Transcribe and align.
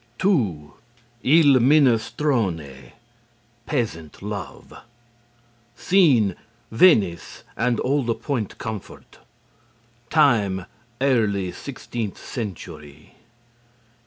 II 0.25 0.69
IL 1.21 1.59
MINNESTRONE 1.59 2.89
(PEASANT 3.67 4.23
LOVE) 4.23 4.73
SCENE: 5.75 6.35
Venice 6.71 7.43
and 7.55 7.79
Old 7.83 8.19
Point 8.23 8.57
Comfort. 8.57 9.19
TIME: 10.09 10.65
_Early 10.99 11.49
16th 11.49 12.17
Century. 12.17 13.13